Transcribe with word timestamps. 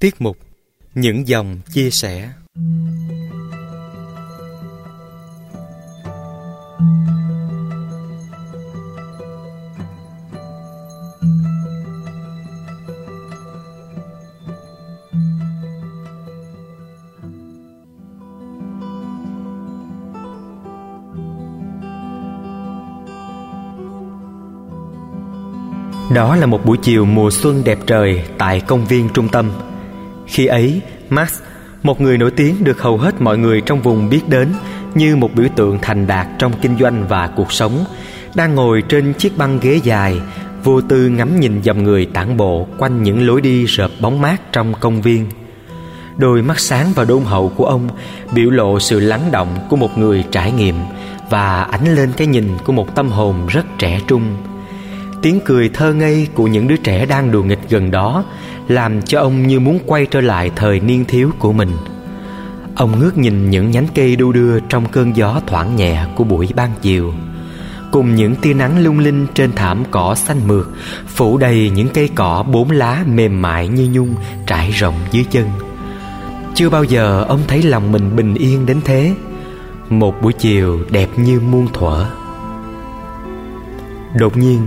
Tiết 0.00 0.20
mục 0.20 0.36
Những 0.94 1.28
dòng 1.28 1.60
chia 1.72 1.90
sẻ 1.90 2.32
Đó 26.14 26.36
là 26.36 26.46
một 26.46 26.64
buổi 26.64 26.78
chiều 26.82 27.04
mùa 27.04 27.30
xuân 27.30 27.62
đẹp 27.64 27.78
trời 27.86 28.24
tại 28.38 28.60
công 28.60 28.86
viên 28.86 29.08
trung 29.14 29.28
tâm. 29.28 29.50
Khi 30.30 30.46
ấy, 30.46 30.80
Max, 31.08 31.40
một 31.82 32.00
người 32.00 32.18
nổi 32.18 32.30
tiếng 32.30 32.64
được 32.64 32.80
hầu 32.80 32.98
hết 32.98 33.20
mọi 33.20 33.38
người 33.38 33.60
trong 33.60 33.82
vùng 33.82 34.08
biết 34.08 34.28
đến 34.28 34.48
như 34.94 35.16
một 35.16 35.34
biểu 35.34 35.46
tượng 35.56 35.78
thành 35.82 36.06
đạt 36.06 36.26
trong 36.38 36.52
kinh 36.62 36.78
doanh 36.78 37.08
và 37.08 37.26
cuộc 37.26 37.52
sống, 37.52 37.84
đang 38.34 38.54
ngồi 38.54 38.82
trên 38.88 39.14
chiếc 39.14 39.38
băng 39.38 39.60
ghế 39.60 39.80
dài, 39.84 40.20
vô 40.64 40.80
tư 40.80 41.08
ngắm 41.08 41.40
nhìn 41.40 41.60
dòng 41.62 41.82
người 41.82 42.06
tản 42.06 42.36
bộ 42.36 42.66
quanh 42.78 43.02
những 43.02 43.26
lối 43.26 43.40
đi 43.40 43.64
rợp 43.64 43.90
bóng 44.00 44.20
mát 44.20 44.52
trong 44.52 44.74
công 44.80 45.02
viên. 45.02 45.26
Đôi 46.16 46.42
mắt 46.42 46.60
sáng 46.60 46.92
và 46.94 47.04
đôn 47.04 47.24
hậu 47.24 47.48
của 47.48 47.66
ông 47.66 47.88
biểu 48.34 48.50
lộ 48.50 48.80
sự 48.80 49.00
lắng 49.00 49.28
động 49.32 49.58
của 49.70 49.76
một 49.76 49.98
người 49.98 50.24
trải 50.30 50.52
nghiệm 50.52 50.74
và 51.30 51.62
ánh 51.62 51.94
lên 51.94 52.12
cái 52.16 52.26
nhìn 52.26 52.48
của 52.64 52.72
một 52.72 52.94
tâm 52.94 53.08
hồn 53.08 53.46
rất 53.48 53.66
trẻ 53.78 54.00
trung 54.08 54.36
tiếng 55.22 55.40
cười 55.44 55.68
thơ 55.68 55.92
ngây 55.92 56.28
của 56.34 56.46
những 56.46 56.68
đứa 56.68 56.76
trẻ 56.76 57.06
đang 57.06 57.32
đùa 57.32 57.42
nghịch 57.42 57.70
gần 57.70 57.90
đó 57.90 58.24
làm 58.68 59.02
cho 59.02 59.20
ông 59.20 59.46
như 59.46 59.60
muốn 59.60 59.78
quay 59.86 60.06
trở 60.06 60.20
lại 60.20 60.50
thời 60.56 60.80
niên 60.80 61.04
thiếu 61.04 61.30
của 61.38 61.52
mình. 61.52 61.70
Ông 62.74 62.98
ngước 62.98 63.18
nhìn 63.18 63.50
những 63.50 63.70
nhánh 63.70 63.86
cây 63.94 64.16
đu 64.16 64.32
đưa 64.32 64.60
trong 64.60 64.88
cơn 64.88 65.16
gió 65.16 65.40
thoảng 65.46 65.76
nhẹ 65.76 66.04
của 66.16 66.24
buổi 66.24 66.48
ban 66.56 66.70
chiều. 66.82 67.14
Cùng 67.92 68.14
những 68.14 68.34
tia 68.34 68.54
nắng 68.54 68.84
lung 68.84 68.98
linh 68.98 69.26
trên 69.34 69.52
thảm 69.52 69.84
cỏ 69.90 70.14
xanh 70.14 70.40
mượt, 70.48 70.68
phủ 71.06 71.38
đầy 71.38 71.70
những 71.70 71.88
cây 71.88 72.10
cỏ 72.14 72.44
bốn 72.52 72.70
lá 72.70 73.04
mềm 73.06 73.42
mại 73.42 73.68
như 73.68 73.88
nhung 73.92 74.14
trải 74.46 74.70
rộng 74.70 74.94
dưới 75.10 75.24
chân. 75.30 75.48
Chưa 76.54 76.70
bao 76.70 76.84
giờ 76.84 77.24
ông 77.28 77.40
thấy 77.48 77.62
lòng 77.62 77.92
mình 77.92 78.16
bình 78.16 78.34
yên 78.34 78.66
đến 78.66 78.80
thế. 78.84 79.14
Một 79.88 80.22
buổi 80.22 80.32
chiều 80.32 80.80
đẹp 80.90 81.08
như 81.16 81.40
muôn 81.40 81.68
thuở. 81.72 82.06
Đột 84.14 84.36
nhiên 84.36 84.66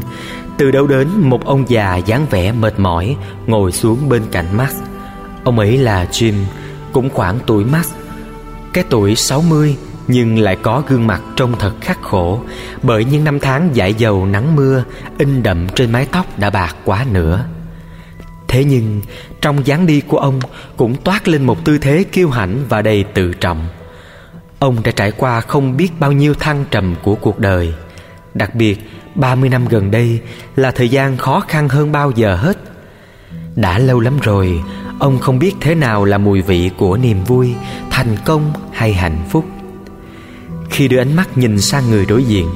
từ 0.58 0.72
đâu 0.72 0.88
đến, 0.88 1.08
một 1.20 1.46
ông 1.46 1.70
già 1.70 1.96
dáng 1.96 2.26
vẻ 2.30 2.52
mệt 2.52 2.80
mỏi 2.80 3.16
Ngồi 3.48 3.72
xuống 3.72 4.09
bên 4.09 4.22
cạnh 4.32 4.58
Max. 4.58 4.76
Ông 5.44 5.60
ấy 5.60 5.78
là 5.78 6.06
Jim, 6.12 6.34
Cũng 6.92 7.10
khoảng 7.10 7.40
tuổi 7.45 7.66
Max. 7.66 7.94
Cái 8.73 8.84
tuổi 8.90 9.16
60 9.16 9.78
Nhưng 10.08 10.40
lại 10.40 10.56
có 10.56 10.84
gương 10.88 11.08
mặt 11.08 11.22
trông 11.36 11.54
thật 11.60 11.73
khắc 11.82 12.02
khổ, 12.02 12.42
Bởi 12.84 13.06
những 13.06 13.23
năm 13.23 13.40
tháng 13.40 13.70
dãi 13.76 13.94
dầu 13.94 14.26
nắng 14.26 14.56
mưa, 14.56 14.84
In 15.18 15.44
đậm 15.44 15.68
trên 15.76 15.92
mái 15.92 16.06
tóc 16.06 16.40
đã 16.40 16.50
bạc 16.50 16.76
quá 16.84 17.06
nữa. 17.12 17.45
Thế 18.48 18.64
nhưng, 18.64 19.02
trong 19.42 19.67
dáng 19.67 19.86
đi 19.86 20.02
của 20.02 20.17
ông 20.17 20.40
Cũng 20.78 20.95
toát 20.95 21.28
lên 21.28 21.44
một 21.44 21.66
tư 21.66 21.78
thế 21.78 22.04
kiêu 22.12 22.30
hãnh 22.30 22.66
và 22.70 22.82
đầy 22.82 23.04
tự 23.04 23.34
trọng. 23.34 23.67
Ông 24.60 24.84
đã 24.84 24.92
trải 24.92 25.12
qua 25.12 25.42
không 25.42 25.78
biết 25.78 25.90
bao 26.00 26.12
nhiêu 26.12 26.34
thăng 26.34 26.66
trầm 26.72 26.95
của 27.04 27.16
cuộc 27.16 27.40
đời, 27.40 27.73
Đặc 28.34 28.56
biệt 28.56 28.80
30 29.16 29.50
năm 29.50 29.66
gần 29.66 29.92
đây 29.92 30.22
là 30.56 30.72
thời 30.72 30.89
gian 30.89 31.17
khó 31.17 31.39
khăn 31.39 31.69
hơn 31.69 31.92
bao 31.92 32.11
giờ 32.11 32.36
hết 32.36 32.58
Đã 33.55 33.78
lâu 33.80 34.00
lắm 34.00 34.20
rồi, 34.22 34.64
Ông 35.00 35.20
không 35.20 35.39
biết 35.39 35.53
thế 35.61 35.75
nào 35.75 36.05
là 36.05 36.17
mùi 36.17 36.42
vị 36.42 36.72
của 36.78 36.97
niềm 36.97 37.23
vui, 37.23 37.55
Thành 37.89 38.17
công 38.25 38.53
hay 38.72 38.94
hạnh 38.94 39.23
phúc 39.30 39.45
Khi 40.70 40.88
đưa 40.88 40.97
ánh 40.97 41.16
mắt 41.16 41.38
nhìn 41.38 41.61
sang 41.61 41.89
người 41.89 42.05
đối 42.05 42.23
diện, 42.23 42.50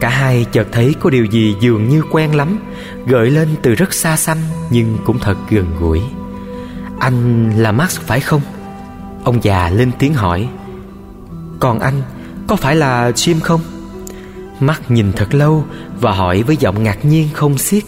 Cả 0.00 0.08
hai 0.08 0.46
chợt 0.52 0.66
thấy 0.72 0.94
có 1.00 1.10
điều 1.10 1.24
gì 1.24 1.56
dường 1.60 1.88
như 1.88 2.02
quen 2.10 2.34
lắm, 2.34 2.58
Gợi 3.06 3.30
lên 3.30 3.48
từ 3.62 3.74
rất 3.74 3.94
xa 3.94 4.16
xăm 4.16 4.38
Nhưng 4.70 4.98
cũng 5.04 5.18
thật 5.18 5.36
gần 5.50 5.66
gũi 5.80 6.00
Anh 7.00 7.50
là 7.56 7.72
Max 7.72 8.00
phải 8.00 8.20
không? 8.20 8.40
Ông 9.24 9.44
già 9.44 9.70
lên 9.70 9.90
tiếng 9.98 10.14
hỏi 10.14 10.48
Còn 11.60 11.78
anh, 11.78 12.02
có 12.46 12.56
phải 12.56 12.76
là 12.76 13.10
Jim 13.10 13.40
không? 13.40 13.60
Mắt 14.60 14.90
nhìn 14.90 15.12
thật 15.12 15.34
lâu 15.34 15.64
Và 16.00 16.12
hỏi 16.12 16.42
với 16.42 16.56
giọng 16.56 16.82
ngạc 16.82 17.04
nhiên 17.04 17.28
không 17.34 17.58
xiết. 17.58 17.84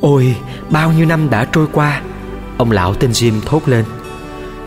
Ôi 0.00 0.36
bao 0.70 0.92
nhiêu 0.92 1.06
năm 1.06 1.30
đã 1.30 1.44
trôi 1.44 1.66
qua? 1.72 2.02
Ông 2.58 2.70
lão 2.70 2.94
tên 2.94 3.10
Jim 3.10 3.32
thốt 3.46 3.68
lên. 3.68 3.84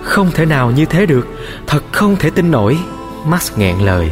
Không 0.04 0.32
thể 0.32 0.46
nào 0.46 0.72
như 0.72 0.86
thế 0.86 1.06
được 1.06 1.28
Thật 1.68 1.84
không 1.92 2.16
thể 2.16 2.30
tin 2.30 2.52
nổi. 2.52 2.78
Max 3.26 3.58
nghẹn 3.58 3.80
lời. 3.80 4.12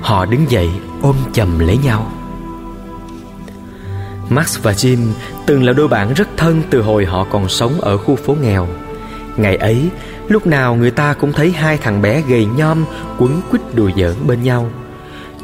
Họ 0.00 0.26
đứng 0.26 0.50
dậy 0.50 0.68
ôm 1.02 1.16
chầm 1.32 1.58
lấy 1.58 1.76
nhau. 1.76 2.12
Max 4.28 4.58
và 4.62 4.72
Jim 4.72 4.98
từng 5.46 5.64
là 5.64 5.72
đôi 5.72 5.88
bạn 5.88 6.14
rất 6.14 6.28
thân 6.36 6.62
từ 6.70 6.82
hồi 6.82 7.04
họ 7.04 7.26
còn 7.30 7.48
sống 7.48 7.80
ở 7.80 7.96
khu 7.96 8.16
phố 8.16 8.36
nghèo. 8.42 8.68
Ngày 9.36 9.56
ấy, 9.56 9.88
lúc 10.28 10.46
nào 10.46 10.74
người 10.74 10.90
ta 10.90 11.14
cũng 11.14 11.32
thấy 11.32 11.50
hai 11.50 11.76
thằng 11.76 12.02
bé 12.02 12.22
gầy 12.28 12.44
nhom 12.44 12.84
quấn 13.18 13.40
quýt 13.50 13.62
đùa 13.74 13.90
giỡn 13.96 14.14
bên 14.26 14.42
nhau. 14.42 14.70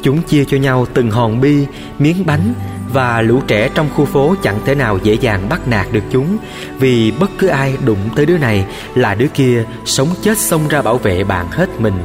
Chúng 0.01 0.21
chia 0.21 0.45
cho 0.45 0.57
nhau 0.57 0.85
từng 0.93 1.11
hòn 1.11 1.41
bi, 1.41 1.65
miếng 1.99 2.25
bánh 2.25 2.53
và 2.93 3.21
lũ 3.21 3.41
trẻ 3.47 3.69
trong 3.75 3.89
khu 3.95 4.05
phố 4.05 4.35
chẳng 4.43 4.59
thể 4.65 4.75
nào 4.75 4.99
dễ 5.03 5.13
dàng 5.13 5.49
bắt 5.49 5.67
nạt 5.67 5.87
được 5.91 6.03
chúng 6.11 6.37
vì 6.79 7.11
bất 7.11 7.31
cứ 7.39 7.47
ai 7.47 7.77
đụng 7.85 7.99
tới 8.15 8.25
đứa 8.25 8.37
này 8.37 8.65
là 8.95 9.15
đứa 9.15 9.27
kia 9.27 9.63
sống 9.85 10.09
chết 10.21 10.37
xông 10.37 10.67
ra 10.67 10.81
bảo 10.81 10.97
vệ 10.97 11.23
bạn 11.23 11.47
hết 11.51 11.69
mình. 11.79 11.97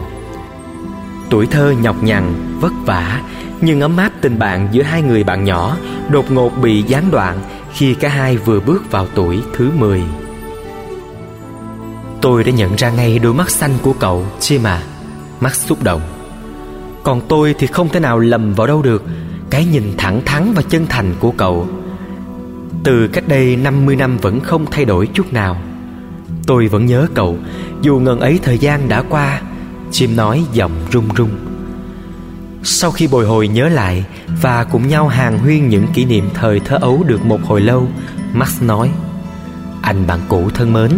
Tuổi 1.30 1.46
thơ 1.46 1.74
nhọc 1.82 2.02
nhằn, 2.02 2.34
vất 2.60 2.72
vả 2.86 3.20
nhưng 3.60 3.80
ấm 3.80 3.96
áp 3.96 4.12
tình 4.20 4.38
bạn 4.38 4.68
giữa 4.72 4.82
hai 4.82 5.02
người 5.02 5.24
bạn 5.24 5.44
nhỏ 5.44 5.76
đột 6.10 6.30
ngột 6.30 6.50
bị 6.62 6.82
gián 6.82 7.10
đoạn 7.10 7.38
khi 7.72 7.94
cả 7.94 8.08
hai 8.08 8.36
vừa 8.36 8.60
bước 8.60 8.90
vào 8.90 9.06
tuổi 9.14 9.40
thứ 9.56 9.70
10. 9.78 10.02
Tôi 12.20 12.44
đã 12.44 12.52
nhận 12.52 12.76
ra 12.76 12.90
ngay 12.90 13.18
đôi 13.18 13.34
mắt 13.34 13.50
xanh 13.50 13.72
của 13.82 13.92
cậu, 13.92 14.26
Chima. 14.40 14.82
Mắt 15.40 15.54
xúc 15.54 15.82
động. 15.82 16.21
Còn 17.02 17.20
tôi 17.28 17.54
thì 17.58 17.66
không 17.66 17.88
thể 17.88 18.00
nào 18.00 18.18
lầm 18.18 18.54
vào 18.54 18.66
đâu 18.66 18.82
được. 18.82 19.04
Cái 19.50 19.64
nhìn 19.64 19.94
thẳng 19.98 20.20
thắn 20.24 20.52
và 20.54 20.62
chân 20.62 20.86
thành 20.86 21.14
của 21.20 21.30
cậu. 21.30 21.68
Từ 22.84 23.08
cách 23.08 23.28
đây 23.28 23.56
50 23.56 23.96
năm 23.96 24.16
vẫn 24.16 24.40
không 24.40 24.66
thay 24.70 24.84
đổi 24.84 25.06
chút 25.06 25.32
nào. 25.32 25.56
Tôi 26.46 26.66
vẫn 26.66 26.86
nhớ 26.86 27.06
cậu, 27.14 27.38
Dù 27.82 27.98
ngần 27.98 28.20
ấy 28.20 28.40
thời 28.42 28.58
gian 28.58 28.88
đã 28.88 29.02
qua, 29.02 29.40
Chim 29.90 30.16
nói 30.16 30.44
giọng 30.52 30.72
run 30.90 31.08
run. 31.16 31.28
Sau 32.62 32.90
khi 32.90 33.06
bồi 33.06 33.26
hồi 33.26 33.48
nhớ 33.48 33.68
lại 33.68 34.04
Và 34.42 34.64
cùng 34.64 34.88
nhau 34.88 35.08
hàng 35.08 35.38
huyên 35.38 35.68
những 35.68 35.86
kỷ 35.94 36.04
niệm 36.04 36.28
thời 36.34 36.60
thơ 36.60 36.78
ấu 36.80 37.02
được 37.06 37.24
một 37.24 37.40
hồi 37.44 37.60
lâu, 37.60 37.88
Max 38.32 38.62
nói, 38.62 38.90
Anh 39.82 40.06
bạn 40.06 40.20
cũ 40.28 40.50
thân 40.54 40.72
mến, 40.72 40.90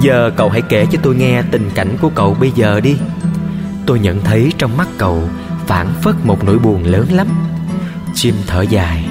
Giờ 0.00 0.30
cậu 0.36 0.48
hãy 0.48 0.62
kể 0.62 0.86
cho 0.92 0.98
tôi 1.02 1.14
nghe 1.14 1.42
tình 1.42 1.70
cảnh 1.74 1.96
của 2.00 2.10
cậu 2.14 2.36
bây 2.40 2.50
giờ 2.50 2.80
đi. 2.80 2.96
Tôi 3.90 4.00
nhận 4.00 4.20
thấy 4.24 4.52
trong 4.58 4.76
mắt 4.76 4.88
cậu 4.98 5.28
phản 5.66 5.92
phất 6.02 6.14
một 6.24 6.44
nỗi 6.44 6.58
buồn 6.58 6.84
lớn 6.84 7.06
lắm. 7.12 7.26
Chim 8.14 8.34
thở 8.46 8.62
dài. 8.62 9.04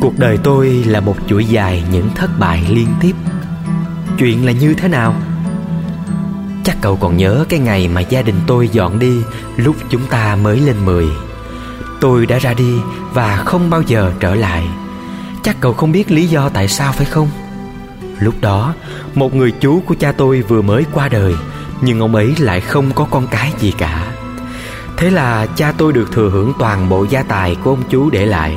Cuộc 0.00 0.18
đời 0.18 0.38
tôi 0.44 0.68
là 0.68 1.00
một 1.00 1.16
chuỗi 1.26 1.44
dài 1.44 1.84
những 1.92 2.10
thất 2.14 2.30
bại 2.38 2.66
liên 2.68 2.88
tiếp. 3.00 3.12
Chuyện 4.18 4.46
là 4.46 4.52
như 4.52 4.74
thế 4.74 4.88
nào? 4.88 5.14
Chắc 6.64 6.76
cậu 6.80 6.96
còn 6.96 7.16
nhớ 7.16 7.44
cái 7.48 7.60
ngày 7.60 7.88
mà 7.88 8.00
gia 8.00 8.22
đình 8.22 8.34
tôi 8.46 8.68
dọn 8.68 8.98
đi 8.98 9.22
Lúc 9.56 9.76
chúng 9.90 10.06
ta 10.06 10.36
mới 10.36 10.60
lên 10.60 10.84
10 10.84 11.06
Tôi 12.00 12.26
đã 12.26 12.38
ra 12.38 12.54
đi 12.54 12.74
và 13.12 13.36
không 13.36 13.70
bao 13.70 13.82
giờ 13.82 14.12
trở 14.20 14.34
lại. 14.34 14.66
Chắc 15.42 15.56
cậu 15.60 15.72
không 15.72 15.92
biết 15.92 16.10
lý 16.10 16.26
do 16.26 16.48
tại 16.48 16.68
sao 16.68 16.92
phải 16.92 17.06
không? 17.06 17.28
Lúc 18.18 18.34
đó, 18.40 18.74
một 19.14 19.34
người 19.34 19.52
chú 19.60 19.82
của 19.86 19.94
cha 20.00 20.12
tôi 20.12 20.42
vừa 20.42 20.62
mới 20.62 20.84
qua 20.92 21.08
đời. 21.08 21.34
Nhưng 21.82 22.00
ông 22.00 22.14
ấy 22.14 22.34
lại 22.38 22.60
không 22.60 22.92
có 22.94 23.04
con 23.04 23.26
cái 23.26 23.52
gì 23.58 23.72
cả. 23.78 24.12
Thế 24.96 25.10
là 25.10 25.46
cha 25.46 25.72
tôi 25.78 25.92
được 25.92 26.12
thừa 26.12 26.30
hưởng 26.30 26.52
toàn 26.58 26.88
bộ 26.88 27.06
gia 27.10 27.22
tài 27.22 27.56
của 27.64 27.70
ông 27.70 27.82
chú 27.90 28.10
để 28.10 28.26
lại. 28.26 28.56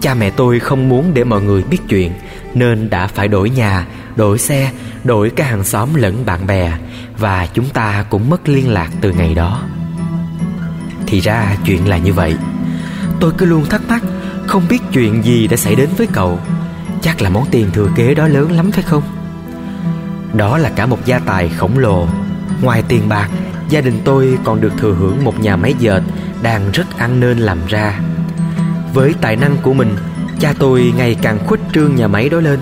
Cha 0.00 0.14
mẹ 0.14 0.30
tôi 0.30 0.60
không 0.60 0.88
muốn 0.88 1.14
để 1.14 1.24
mọi 1.24 1.42
người 1.42 1.62
biết 1.62 1.78
chuyện 1.88 2.12
Nên 2.54 2.90
đã 2.90 3.06
phải 3.06 3.28
đổi 3.28 3.50
nhà, 3.50 3.86
đổi 4.16 4.38
xe, 4.38 4.70
đổi 5.04 5.30
cả 5.30 5.44
hàng 5.44 5.64
xóm 5.64 5.94
lẫn 5.94 6.26
bạn 6.26 6.46
bè 6.46 6.72
Và 7.18 7.46
chúng 7.54 7.68
ta 7.68 8.04
cũng 8.10 8.30
mất 8.30 8.48
liên 8.48 8.72
lạc 8.72 8.88
từ 9.00 9.12
ngày 9.12 9.34
đó. 9.34 9.62
Thì 11.06 11.20
ra 11.20 11.56
chuyện 11.64 11.88
là 11.88 11.98
như 11.98 12.12
vậy. 12.12 12.36
Tôi 13.20 13.32
cứ 13.38 13.46
luôn 13.46 13.64
thắc 13.64 13.80
mắc 13.88 14.02
Không 14.46 14.62
biết 14.68 14.78
chuyện 14.92 15.24
gì 15.24 15.46
đã 15.46 15.56
xảy 15.56 15.74
đến 15.74 15.88
với 15.96 16.06
cậu. 16.12 16.38
Chắc 17.02 17.22
là 17.22 17.30
món 17.30 17.46
tiền 17.50 17.70
thừa 17.72 17.88
kế 17.96 18.14
đó 18.14 18.28
lớn 18.28 18.52
lắm 18.52 18.72
phải 18.72 18.82
không? 18.82 19.02
Đó 20.34 20.58
là 20.58 20.70
cả 20.76 20.86
một 20.86 21.04
gia 21.04 21.18
tài 21.18 21.48
khổng 21.48 21.78
lồ. 21.78 22.08
Ngoài 22.62 22.82
tiền 22.88 23.08
bạc 23.08 23.28
Gia 23.68 23.80
đình 23.80 24.00
tôi 24.04 24.38
còn 24.44 24.60
được 24.60 24.72
thừa 24.78 24.94
hưởng 24.94 25.24
một 25.24 25.40
nhà 25.40 25.56
máy 25.56 25.74
dệt 25.78 26.02
đang 26.42 26.70
rất 26.72 26.98
ăn 26.98 27.20
nên 27.20 27.38
làm 27.38 27.58
ra. 27.68 28.00
Với 28.94 29.14
tài 29.20 29.36
năng 29.36 29.56
của 29.62 29.72
mình, 29.72 29.96
cha 30.40 30.54
tôi 30.58 30.92
ngày 30.96 31.16
càng 31.22 31.38
khuếch 31.46 31.60
trương 31.74 31.96
nhà 31.96 32.08
máy 32.08 32.28
đó 32.28 32.40
lên. 32.40 32.60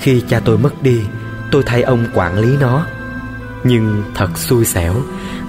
Khi 0.00 0.22
cha 0.28 0.40
tôi 0.44 0.58
mất 0.58 0.82
đi, 0.82 1.00
Tôi 1.50 1.62
thay 1.66 1.82
ông 1.82 2.06
quản 2.14 2.38
lý 2.38 2.56
nó 2.60 2.86
Nhưng 3.64 4.02
thật 4.14 4.38
xui 4.38 4.64
xẻo 4.64 4.94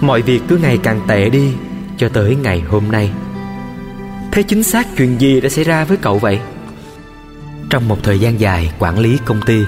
Mọi 0.02 0.22
việc 0.22 0.42
cứ 0.48 0.58
ngày 0.58 0.78
càng 0.84 1.02
tệ 1.08 1.30
đi 1.30 1.54
Cho 1.98 2.10
tới 2.10 2.36
ngày 2.36 2.62
hôm 2.62 2.92
nay 2.92 3.12
Thế 4.32 4.44
chính 4.44 4.64
xác 4.64 4.88
chuyện 4.98 5.22
gì 5.22 5.42
đã 5.42 5.50
xảy 5.50 5.64
ra 5.64 5.84
với 5.84 5.98
cậu 5.98 6.20
vậy? 6.20 6.40
Trong 7.70 7.88
một 7.88 7.98
thời 8.04 8.20
gian 8.20 8.40
dài 8.40 8.72
quản 8.80 9.00
lý 9.00 9.18
công 9.26 9.42
ty 9.46 9.66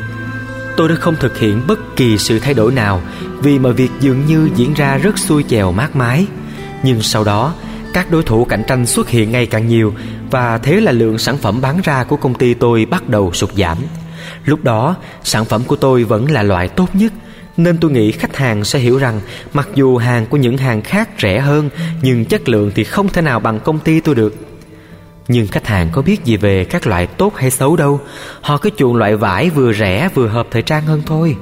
Tôi 0.81 0.89
đã 0.89 0.95
không 0.95 1.15
thực 1.15 1.37
hiện 1.37 1.61
bất 1.67 1.95
kỳ 1.95 2.17
sự 2.17 2.39
thay 2.39 2.53
đổi 2.53 2.71
nào 2.71 3.01
Vì 3.41 3.59
mọi 3.59 3.73
việc 3.73 3.89
dường 3.99 4.25
như 4.25 4.49
diễn 4.55 4.73
ra 4.73 4.97
rất 4.97 5.17
xuôi 5.17 5.43
chèo 5.49 5.71
mát 5.71 5.95
mái 5.95 6.25
Nhưng 6.83 7.01
sau 7.01 7.23
đó 7.23 7.53
các 7.93 8.11
đối 8.11 8.23
thủ 8.23 8.45
cạnh 8.45 8.63
tranh 8.67 8.85
xuất 8.85 9.09
hiện 9.09 9.31
ngày 9.31 9.45
càng 9.45 9.67
nhiều 9.67 9.93
và 10.31 10.57
thế 10.57 10.81
là 10.81 10.91
lượng 10.91 11.17
sản 11.17 11.37
phẩm 11.37 11.61
bán 11.61 11.81
ra 11.83 12.03
của 12.03 12.15
công 12.15 12.33
ty 12.33 12.53
tôi 12.53 12.85
bắt 12.85 13.09
đầu 13.09 13.33
sụt 13.33 13.53
giảm. 13.53 13.77
Lúc 14.45 14.63
đó, 14.63 14.95
sản 15.23 15.45
phẩm 15.45 15.63
của 15.67 15.75
tôi 15.75 16.03
vẫn 16.03 16.31
là 16.31 16.43
loại 16.43 16.67
tốt 16.67 16.89
nhất 16.93 17.13
nên 17.57 17.77
tôi 17.77 17.91
nghĩ 17.91 18.11
khách 18.11 18.37
hàng 18.37 18.63
sẽ 18.63 18.79
hiểu 18.79 18.97
rằng 18.97 19.21
mặc 19.53 19.67
dù 19.75 19.97
hàng 19.97 20.25
của 20.25 20.37
những 20.37 20.57
hàng 20.57 20.81
khác 20.81 21.09
rẻ 21.21 21.39
hơn 21.39 21.69
nhưng 22.01 22.25
chất 22.25 22.49
lượng 22.49 22.71
thì 22.75 22.83
không 22.83 23.09
thể 23.09 23.21
nào 23.21 23.39
bằng 23.39 23.59
công 23.59 23.79
ty 23.79 23.99
tôi 23.99 24.15
được. 24.15 24.50
Nhưng 25.27 25.47
khách 25.47 25.67
hàng 25.67 25.89
có 25.91 26.01
biết 26.01 26.25
gì 26.25 26.37
về 26.37 26.63
các 26.63 26.87
loại 26.87 27.07
tốt 27.07 27.35
hay 27.35 27.51
xấu 27.51 27.75
đâu. 27.75 27.99
Họ 28.41 28.57
cứ 28.57 28.69
chuộng 28.77 28.95
loại 28.95 29.15
vải 29.15 29.49
vừa 29.49 29.73
rẻ 29.73 30.09
vừa 30.13 30.27
hợp 30.27 30.47
thời 30.51 30.61
trang 30.61 30.83
hơn 30.83 31.01
thôi. 31.05 31.35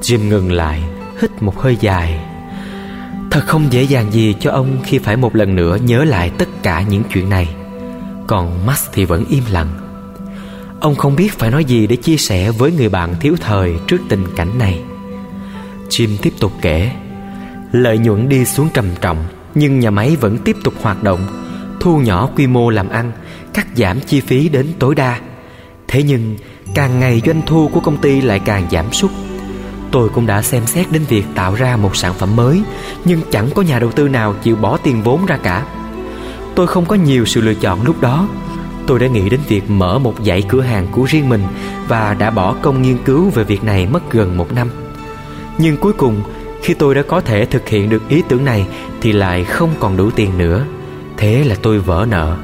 Jim 0.00 0.28
ngừng 0.28 0.52
lại, 0.52 0.82
Hít 1.20 1.30
một 1.42 1.58
hơi 1.58 1.76
dài. 1.80 2.20
Thật 3.30 3.42
không 3.46 3.72
dễ 3.72 3.82
dàng 3.82 4.12
gì 4.12 4.34
cho 4.40 4.50
ông 4.50 4.78
khi 4.84 4.98
phải 4.98 5.16
một 5.16 5.36
lần 5.36 5.56
nữa 5.56 5.78
nhớ 5.84 6.04
lại 6.04 6.30
tất 6.38 6.48
cả 6.62 6.82
những 6.82 7.02
chuyện 7.12 7.30
này. 7.30 7.48
Còn 8.26 8.66
Max 8.66 8.84
thì 8.92 9.04
vẫn 9.04 9.24
im 9.30 9.42
lặng. 9.50 9.68
Ông 10.80 10.94
không 10.94 11.16
biết 11.16 11.38
phải 11.38 11.50
nói 11.50 11.64
gì 11.64 11.86
để 11.86 11.96
chia 11.96 12.16
sẻ 12.16 12.50
với 12.50 12.72
người 12.72 12.88
bạn 12.88 13.14
thiếu 13.20 13.36
thời 13.40 13.74
trước 13.86 13.98
tình 14.08 14.24
cảnh 14.36 14.58
này. 14.58 14.80
Jim 15.88 16.08
tiếp 16.22 16.32
tục 16.40 16.52
kể. 16.62 16.90
Lợi 17.72 17.98
nhuận 17.98 18.28
đi 18.28 18.44
xuống 18.44 18.68
trầm 18.74 18.86
trọng, 19.00 19.24
Nhưng 19.54 19.80
nhà 19.80 19.90
máy 19.90 20.16
vẫn 20.20 20.38
tiếp 20.38 20.56
tục 20.64 20.74
hoạt 20.82 21.02
động. 21.02 21.45
Thu 21.80 21.98
nhỏ 21.98 22.28
quy 22.36 22.46
mô 22.46 22.70
làm 22.70 22.88
ăn, 22.88 23.12
Cắt 23.54 23.66
giảm 23.76 24.00
chi 24.00 24.20
phí 24.20 24.48
đến 24.48 24.66
tối 24.78 24.94
đa. 24.94 25.20
Thế 25.88 26.02
nhưng, 26.02 26.36
càng 26.74 27.00
ngày 27.00 27.22
doanh 27.26 27.42
thu 27.46 27.68
của 27.68 27.80
công 27.80 27.96
ty 27.96 28.20
lại 28.20 28.38
càng 28.38 28.66
giảm 28.70 28.92
sút. 28.92 29.10
Tôi 29.90 30.08
cũng 30.08 30.26
đã 30.26 30.42
xem 30.42 30.66
xét 30.66 30.92
đến 30.92 31.02
việc 31.08 31.24
tạo 31.34 31.54
ra 31.54 31.76
một 31.76 31.96
sản 31.96 32.14
phẩm 32.14 32.36
mới, 32.36 32.62
Nhưng 33.04 33.20
chẳng 33.30 33.50
có 33.54 33.62
nhà 33.62 33.78
đầu 33.78 33.92
tư 33.92 34.08
nào 34.08 34.34
chịu 34.42 34.56
bỏ 34.56 34.76
tiền 34.76 35.02
vốn 35.02 35.26
ra 35.26 35.36
cả. 35.36 35.66
Tôi 36.54 36.66
không 36.66 36.86
có 36.86 36.96
nhiều 36.96 37.24
sự 37.26 37.40
lựa 37.40 37.54
chọn 37.54 37.82
lúc 37.82 38.00
đó. 38.00 38.28
Tôi 38.86 38.98
đã 38.98 39.06
nghĩ 39.06 39.28
đến 39.28 39.40
việc 39.48 39.70
mở 39.70 39.98
một 39.98 40.14
dãy 40.26 40.42
cửa 40.42 40.60
hàng 40.60 40.86
của 40.92 41.04
riêng 41.04 41.28
mình 41.28 41.42
Và 41.88 42.14
đã 42.14 42.30
bỏ 42.30 42.54
công 42.62 42.82
nghiên 42.82 42.98
cứu 43.04 43.30
về 43.30 43.44
việc 43.44 43.64
này 43.64 43.86
mất 43.86 44.12
gần 44.12 44.36
một 44.36 44.52
năm. 44.52 44.70
Nhưng 45.58 45.76
cuối 45.76 45.92
cùng, 45.92 46.22
khi 46.62 46.74
tôi 46.74 46.94
đã 46.94 47.02
có 47.02 47.20
thể 47.20 47.44
thực 47.44 47.68
hiện 47.68 47.90
được 47.90 48.08
ý 48.08 48.22
tưởng 48.28 48.44
này 48.44 48.66
Thì 49.00 49.12
lại 49.12 49.44
không 49.44 49.70
còn 49.80 49.96
đủ 49.96 50.10
tiền 50.10 50.38
nữa. 50.38 50.64
Thế 51.16 51.44
là 51.44 51.56
tôi 51.62 51.78
vỡ 51.78 52.06
nợ. 52.10 52.36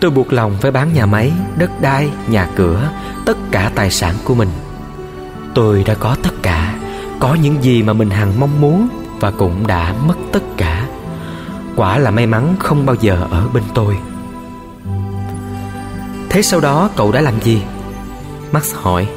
Tôi 0.00 0.10
buộc 0.10 0.32
lòng 0.32 0.56
phải 0.60 0.70
bán 0.70 0.94
nhà 0.94 1.06
máy, 1.06 1.32
đất 1.58 1.70
đai, 1.80 2.10
nhà 2.28 2.48
cửa 2.56 2.90
Tất 3.26 3.36
cả 3.50 3.70
tài 3.74 3.90
sản 3.90 4.14
của 4.24 4.34
mình. 4.34 4.48
Tôi 5.54 5.84
đã 5.86 5.94
có 5.94 6.16
tất 6.22 6.34
cả 6.42 6.74
Có 7.20 7.34
những 7.34 7.62
gì 7.62 7.82
mà 7.82 7.92
mình 7.92 8.10
hằng 8.10 8.40
mong 8.40 8.60
muốn 8.60 8.88
Và 9.20 9.30
cũng 9.30 9.66
đã 9.66 9.94
mất 10.06 10.16
tất 10.32 10.42
cả. 10.56 10.86
Quả 11.76 11.98
là 11.98 12.10
may 12.10 12.26
mắn 12.26 12.54
không 12.58 12.86
bao 12.86 12.96
giờ 13.00 13.26
ở 13.30 13.48
bên 13.54 13.62
tôi. 13.74 13.96
Thế 16.28 16.42
sau 16.42 16.60
đó 16.60 16.90
cậu 16.96 17.12
đã 17.12 17.20
làm 17.20 17.40
gì? 17.42 17.62
Max 18.52 18.74
hỏi. 18.74 19.08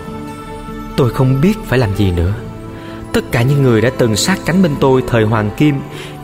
Tôi 0.97 1.09
không 1.09 1.41
biết 1.41 1.53
phải 1.65 1.79
làm 1.79 1.95
gì 1.95 2.11
nữa. 2.11 2.33
Tất 3.13 3.21
cả 3.31 3.41
những 3.41 3.63
người 3.63 3.81
đã 3.81 3.89
từng 3.97 4.15
sát 4.15 4.39
cánh 4.45 4.61
bên 4.63 4.71
tôi 4.79 5.03
thời 5.07 5.23
Hoàng 5.23 5.51
Kim 5.57 5.75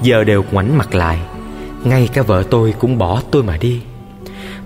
Giờ 0.01 0.23
đều 0.23 0.45
ngoảnh 0.51 0.77
mặt 0.77 0.95
lại. 0.95 1.19
Ngay 1.85 2.09
cả 2.13 2.21
vợ 2.21 2.43
tôi 2.49 2.73
cũng 2.79 2.97
bỏ 2.97 3.21
tôi 3.31 3.43
mà 3.43 3.57
đi. 3.57 3.81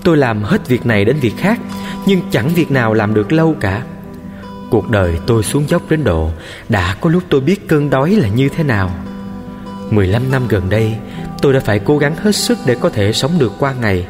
Tôi 0.04 0.18
làm 0.18 0.44
hết 0.44 0.68
việc 0.68 0.86
này 0.86 1.06
đến 1.06 1.16
việc 1.22 1.34
khác, 1.38 1.60
Nhưng 2.06 2.22
chẳng 2.32 2.50
việc 2.56 2.72
nào 2.72 2.94
làm 2.94 3.14
được 3.14 3.32
lâu 3.32 3.56
cả. 3.60 3.84
Cuộc 4.70 4.90
đời 4.90 5.20
tôi 5.28 5.44
xuống 5.44 5.64
dốc 5.68 5.82
đến 5.90 6.04
độ 6.04 6.30
Đã 6.70 6.96
có 7.02 7.10
lúc 7.10 7.24
tôi 7.30 7.42
biết 7.42 7.68
cơn 7.68 7.90
đói 7.90 8.12
là 8.12 8.28
như 8.28 8.50
thế 8.50 8.64
nào. 8.64 8.92
15 9.90 10.32
năm 10.32 10.48
gần 10.50 10.70
đây, 10.70 10.96
Tôi 11.42 11.54
đã 11.54 11.60
phải 11.60 11.80
cố 11.80 11.98
gắng 11.98 12.16
hết 12.16 12.36
sức 12.36 12.58
để 12.66 12.76
có 12.76 12.90
thể 12.90 13.14
sống 13.14 13.32
được 13.40 13.52
qua 13.60 13.74
ngày. 13.82 14.08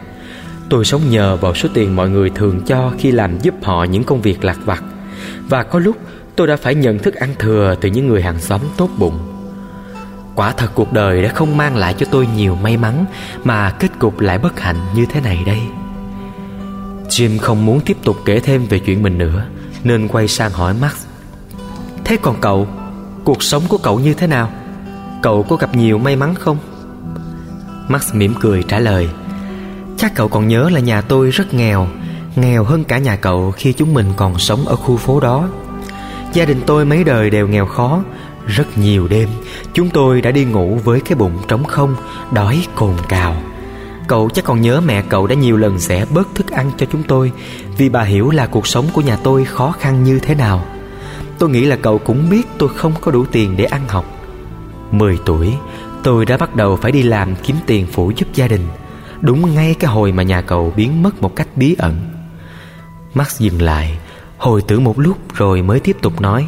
Tôi 0.69 0.85
sống 0.85 1.01
nhờ 1.09 1.35
vào 1.35 1.56
số 1.56 1.69
tiền 1.73 1.95
mọi 1.95 2.09
người 2.09 2.29
thường 2.29 2.61
cho 2.65 2.91
Khi 2.97 3.11
làm 3.11 3.39
giúp 3.41 3.53
họ 3.63 3.83
những 3.83 4.03
công 4.03 4.21
việc 4.21 4.44
lặt 4.44 4.57
vặt. 4.65 4.83
Và 5.50 5.63
có 5.63 5.79
lúc 5.79 5.97
tôi 6.35 6.47
đã 6.47 6.56
phải 6.56 6.75
nhận 6.75 7.00
thức 7.00 7.15
ăn 7.15 7.29
thừa 7.39 7.75
Từ 7.81 7.89
những 7.89 8.07
người 8.07 8.21
hàng 8.21 8.39
xóm 8.39 8.61
tốt 8.77 8.89
bụng. 8.97 9.29
Quả 10.36 10.52
thật 10.52 10.72
cuộc 10.76 10.94
đời 10.94 11.22
đã 11.22 11.30
không 11.30 11.58
mang 11.58 11.76
lại 11.76 11.96
cho 11.98 12.06
tôi 12.12 12.28
nhiều 12.36 12.56
may 12.56 12.78
mắn, 12.78 13.06
Mà 13.44 13.72
kết 13.80 13.88
cục 14.00 14.20
lại 14.20 14.40
bất 14.40 14.60
hạnh 14.60 14.78
như 14.96 15.06
thế 15.06 15.22
này 15.22 15.44
đây. 15.46 15.60
Jim 17.10 17.40
không 17.40 17.66
muốn 17.66 17.80
tiếp 17.80 17.98
tục 18.04 18.18
kể 18.26 18.40
thêm 18.40 18.66
về 18.66 18.80
chuyện 18.80 19.04
mình 19.04 19.18
nữa, 19.18 19.46
nên 19.84 20.08
quay 20.08 20.28
sang 20.28 20.52
hỏi 20.52 20.74
Max. 20.81 21.06
Thế 22.04 22.18
còn 22.22 22.36
cậu, 22.42 22.68
Cuộc 23.24 23.44
sống 23.44 23.64
của 23.70 23.78
cậu 23.78 24.00
như 24.00 24.14
thế 24.14 24.28
nào? 24.28 24.52
Cậu 25.22 25.44
có 25.44 25.56
gặp 25.56 25.76
nhiều 25.76 25.98
may 25.98 26.16
mắn 26.16 26.36
không? 26.36 26.58
Max 27.88 28.14
mỉm 28.14 28.34
cười 28.40 28.64
trả 28.64 28.80
lời. 28.80 29.10
Chắc 29.98 30.16
cậu 30.16 30.28
còn 30.28 30.48
nhớ 30.48 30.70
là 30.70 30.80
nhà 30.80 31.02
tôi 31.02 31.30
rất 31.30 31.54
nghèo 31.54 31.88
Nghèo 32.36 32.64
hơn 32.64 32.84
cả 32.84 32.98
nhà 32.98 33.16
cậu 33.16 33.52
khi 33.52 33.74
chúng 33.74 33.94
mình 33.94 34.06
còn 34.16 34.40
sống 34.40 34.66
ở 34.68 34.76
khu 34.76 34.98
phố 34.98 35.20
đó. 35.20 35.50
Gia 36.34 36.46
đình 36.46 36.62
tôi 36.66 36.86
mấy 36.86 37.04
đời 37.04 37.30
đều 37.30 37.48
nghèo 37.48 37.66
khó 37.66 38.04
rất 38.50 38.78
nhiều 38.78 39.07
đêm. 39.07 39.30
Chúng 39.74 39.90
tôi 39.90 40.22
đã 40.22 40.31
đi 40.31 40.46
ngủ 40.46 40.80
với 40.84 41.00
cái 41.00 41.16
bụng 41.16 41.38
trống 41.48 41.63
không, 41.63 41.96
Đói 42.31 42.66
cồn 42.75 42.94
cào. 43.10 43.36
Cậu 44.07 44.30
chắc 44.30 44.46
còn 44.46 44.62
nhớ 44.62 44.81
mẹ 44.81 45.04
cậu 45.10 45.28
đã 45.28 45.36
nhiều 45.36 45.57
lần 45.57 45.80
sẽ 45.80 46.06
bớt 46.10 46.36
thức 46.36 46.51
ăn 46.51 46.72
cho 46.78 46.86
chúng 46.92 47.04
tôi, 47.04 47.31
Vì 47.78 47.90
bà 47.90 48.04
hiểu 48.04 48.30
là 48.30 48.48
cuộc 48.48 48.68
sống 48.68 48.86
của 48.94 49.01
nhà 49.01 49.18
tôi 49.24 49.46
khó 49.46 49.72
khăn 49.72 50.04
như 50.04 50.19
thế 50.19 50.36
nào. 50.36 50.66
Tôi 51.40 51.50
nghĩ 51.50 51.66
là 51.66 51.75
cậu 51.75 51.98
cũng 51.98 52.30
biết 52.30 52.48
tôi 52.57 52.69
không 52.69 52.94
có 53.01 53.12
đủ 53.12 53.25
tiền 53.31 53.57
để 53.57 53.66
ăn 53.66 53.81
học. 53.88 54.06
10 54.92 55.18
tuổi, 55.25 55.54
Tôi 56.04 56.25
đã 56.25 56.38
bắt 56.38 56.56
đầu 56.56 56.75
phải 56.75 56.92
đi 56.92 57.04
làm 57.04 57.36
kiếm 57.36 57.56
tiền 57.66 57.88
phụ 57.92 58.12
giúp 58.16 58.28
gia 58.34 58.48
đình. 58.48 58.68
Đúng 59.22 59.56
ngay 59.56 59.75
cái 59.80 59.92
hồi 59.92 60.12
mà 60.12 60.24
nhà 60.24 60.42
cậu 60.42 60.74
biến 60.75 61.04
mất 61.04 61.22
một 61.22 61.36
cách 61.36 61.48
bí 61.56 61.75
ẩn. 61.80 61.95
Max 63.13 63.40
dừng 63.40 63.62
lại, 63.62 63.98
Hồi 64.38 64.62
tưởng 64.62 64.84
một 64.84 65.00
lúc 65.00 65.18
rồi 65.36 65.62
mới 65.62 65.80
tiếp 65.80 65.98
tục 66.02 66.22
nói. 66.22 66.48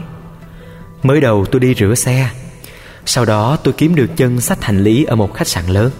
Mới 1.03 1.21
đầu 1.21 1.45
tôi 1.45 1.59
đi 1.59 1.73
rửa 1.73 1.95
xe. 1.95 2.30
Sau 3.06 3.25
đó 3.25 3.57
tôi 3.64 3.73
kiếm 3.78 3.95
được 3.95 4.18
chân 4.18 4.42
sách 4.42 4.64
hành 4.64 4.83
lý 4.83 5.04
ở 5.04 5.16
một 5.16 5.33
khách 5.33 5.47
sạn 5.47 5.68
lớn. 5.68 5.92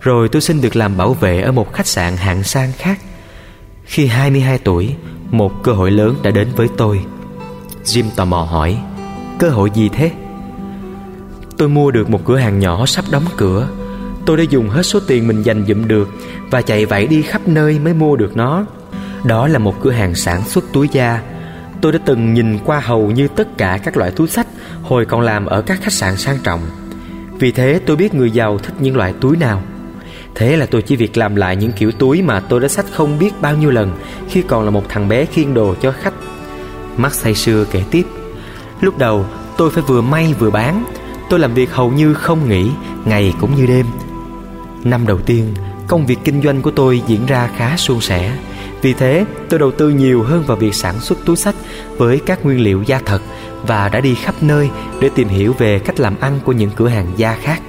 Rồi 0.00 0.28
tôi 0.28 0.42
xin 0.42 0.60
được 0.60 0.76
làm 0.76 0.96
bảo 0.96 1.14
vệ 1.14 1.40
ở 1.40 1.52
một 1.52 1.72
khách 1.72 1.86
sạn 1.86 2.16
hạng 2.16 2.42
sang 2.42 2.72
khác. 2.78 2.98
Khi 3.84 4.06
22 4.06 4.58
tuổi, 4.58 4.94
Một 5.30 5.52
cơ 5.62 5.72
hội 5.72 5.90
lớn 5.90 6.16
đã 6.22 6.30
đến 6.30 6.48
với 6.56 6.68
tôi. 6.76 7.00
Jim 7.84 8.04
tò 8.16 8.24
mò 8.24 8.42
hỏi, 8.42 8.78
Cơ 9.38 9.48
hội 9.48 9.70
gì 9.74 9.88
thế? 9.88 10.10
Tôi 11.58 11.68
mua 11.68 11.90
được 11.90 12.10
một 12.10 12.20
cửa 12.24 12.36
hàng 12.36 12.58
nhỏ 12.58 12.86
sắp 12.86 13.04
đóng 13.10 13.24
cửa. 13.36 13.68
Tôi 14.26 14.36
đã 14.36 14.42
dùng 14.50 14.68
hết 14.68 14.82
số 14.82 15.00
tiền 15.06 15.28
mình 15.28 15.42
dành 15.42 15.64
dụm 15.68 15.88
được 15.88 16.08
Và 16.50 16.62
chạy 16.62 16.86
vẫy 16.86 17.06
đi 17.06 17.22
khắp 17.22 17.48
nơi 17.48 17.78
mới 17.78 17.94
mua 17.94 18.16
được 18.16 18.36
nó. 18.36 18.66
Đó 19.24 19.48
là 19.48 19.58
một 19.58 19.74
cửa 19.82 19.90
hàng 19.90 20.14
sản 20.14 20.42
xuất 20.44 20.64
túi 20.72 20.88
da. 20.92 21.22
Tôi 21.86 21.92
đã 21.92 21.98
từng 22.04 22.34
nhìn 22.34 22.58
qua 22.64 22.80
hầu 22.80 23.10
như 23.10 23.28
tất 23.28 23.58
cả 23.58 23.78
các 23.84 23.96
loại 23.96 24.10
túi 24.10 24.28
sách 24.28 24.46
Hồi 24.82 25.04
còn 25.04 25.20
làm 25.20 25.46
ở 25.46 25.62
các 25.62 25.78
khách 25.82 25.92
sạn 25.92 26.16
sang 26.16 26.38
trọng. 26.42 26.60
Vì 27.38 27.52
thế 27.52 27.80
tôi 27.86 27.96
biết 27.96 28.14
người 28.14 28.30
giàu 28.30 28.58
thích 28.58 28.74
những 28.80 28.96
loại 28.96 29.14
túi 29.20 29.36
nào. 29.36 29.62
Thế 30.34 30.56
là 30.56 30.66
tôi 30.66 30.82
chỉ 30.82 30.96
việc 30.96 31.16
làm 31.16 31.36
lại 31.36 31.56
những 31.56 31.72
kiểu 31.72 31.92
túi 31.92 32.22
mà 32.22 32.40
tôi 32.40 32.60
đã 32.60 32.68
sách 32.68 32.86
không 32.92 33.18
biết 33.18 33.30
bao 33.40 33.56
nhiêu 33.56 33.70
lần 33.70 33.92
Khi 34.28 34.42
còn 34.42 34.64
là 34.64 34.70
một 34.70 34.88
thằng 34.88 35.08
bé 35.08 35.24
khiêng 35.24 35.54
đồ 35.54 35.74
cho 35.82 35.92
khách. 35.92 36.14
Mắt 36.96 37.14
say 37.14 37.34
sưa 37.34 37.64
kể 37.70 37.82
tiếp, 37.90 38.06
Lúc 38.80 38.98
đầu 38.98 39.26
tôi 39.56 39.70
phải 39.70 39.82
vừa 39.86 40.00
may 40.00 40.34
vừa 40.38 40.50
bán, 40.50 40.84
Tôi 41.30 41.40
làm 41.40 41.54
việc 41.54 41.72
hầu 41.72 41.90
như 41.90 42.14
không 42.14 42.48
nghỉ, 42.48 42.70
Ngày 43.04 43.34
cũng 43.40 43.54
như 43.56 43.66
đêm. 43.66 43.86
Năm 44.84 45.06
đầu 45.06 45.18
tiên, 45.18 45.54
Công 45.86 46.06
việc 46.06 46.18
kinh 46.24 46.42
doanh 46.42 46.62
của 46.62 46.70
tôi 46.70 47.02
diễn 47.06 47.26
ra 47.26 47.50
khá 47.56 47.76
suôn 47.76 48.00
sẻ. 48.00 48.32
Vì 48.86 48.92
thế, 48.92 49.24
tôi 49.48 49.58
đầu 49.58 49.70
tư 49.70 49.88
nhiều 49.88 50.22
hơn 50.22 50.44
vào 50.46 50.56
việc 50.56 50.74
sản 50.74 51.00
xuất 51.00 51.18
túi 51.24 51.36
sách 51.36 51.54
Với 51.96 52.20
các 52.26 52.44
nguyên 52.44 52.60
liệu 52.60 52.82
da 52.82 53.00
thật 53.06 53.22
Và 53.66 53.88
đã 53.88 54.00
đi 54.00 54.14
khắp 54.14 54.34
nơi 54.40 54.70
để 55.00 55.10
tìm 55.14 55.28
hiểu 55.28 55.52
về 55.58 55.78
cách 55.78 56.00
làm 56.00 56.14
ăn 56.20 56.40
của 56.44 56.52
những 56.52 56.70
cửa 56.76 56.88
hàng 56.88 57.06
da 57.16 57.36
khác. 57.42 57.62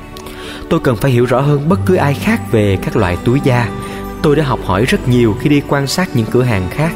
Tôi 0.70 0.80
cần 0.80 0.96
phải 0.96 1.12
hiểu 1.12 1.26
rõ 1.26 1.42
hơn 1.42 1.70
bất 1.70 1.80
cứ 1.86 1.96
ai 1.96 2.14
khác 2.14 2.52
về 2.52 2.78
các 2.82 2.98
loại 2.98 3.18
túi 3.26 3.40
da. 3.44 3.70
Tôi 4.22 4.36
đã 4.36 4.44
học 4.44 4.60
hỏi 4.66 4.86
rất 4.86 5.08
nhiều 5.08 5.36
khi 5.40 5.50
đi 5.50 5.62
quan 5.68 5.88
sát 5.88 6.16
những 6.16 6.26
cửa 6.32 6.44
hàng 6.44 6.68
khác. 6.70 6.92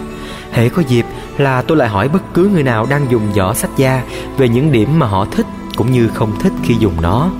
Hễ 0.52 0.70
có 0.70 0.84
dịp 0.88 1.06
là 1.38 1.62
tôi 1.62 1.78
lại 1.78 1.90
hỏi 1.90 2.10
bất 2.10 2.34
cứ 2.34 2.50
người 2.54 2.64
nào 2.64 2.86
đang 2.90 3.12
dùng 3.12 3.34
giỏ 3.36 3.54
sách 3.54 3.72
da 3.78 4.04
Về 4.38 4.50
những 4.50 4.72
điểm 4.72 5.00
mà 5.00 5.06
họ 5.08 5.26
thích 5.26 5.46
cũng 5.76 5.92
như 5.92 6.08
không 6.08 6.40
thích 6.40 6.54
khi 6.64 6.76
dùng 6.80 7.02
nó. 7.02 7.32